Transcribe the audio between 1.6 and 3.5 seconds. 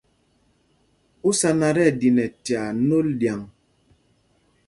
tí ɛɗi nɛ tyaa nôl ɗyaŋ?